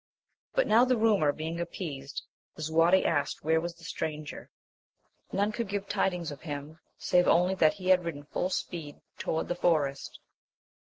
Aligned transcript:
But 0.55 0.65
now 0.65 0.83
the 0.83 0.97
rumour 0.97 1.31
being 1.31 1.59
appeased, 1.61 2.23
Lisuarte 2.57 3.05
asked 3.05 3.43
where 3.43 3.61
was 3.61 3.75
the 3.75 3.83
stranger? 3.83 4.49
none 5.31 5.51
could 5.51 5.67
give 5.69 5.87
tidings 5.87 6.31
of 6.31 6.41
him, 6.41 6.79
save 6.97 7.27
only 7.27 7.53
that 7.53 7.73
he 7.75 7.89
had 7.89 8.03
ridden 8.03 8.23
full 8.23 8.49
speed 8.49 8.99
toward 9.19 9.47
the 9.47 9.53
forest. 9.53 10.19